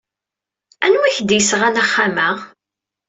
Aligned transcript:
Anwa 0.85 1.05
ay 1.07 1.11
ak-d-yesɣan 1.13 1.75
axxam-a? 1.83 2.29